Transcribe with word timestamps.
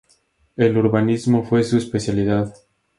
El 0.55 0.75
urbanismo 0.79 1.43
fue 1.45 1.63
su 1.63 1.77
especialidad. 1.77 2.55